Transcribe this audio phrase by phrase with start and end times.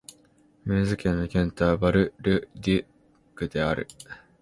[0.65, 2.85] ムーズ県の県都はバル＝ル＝デュッ
[3.35, 3.87] クである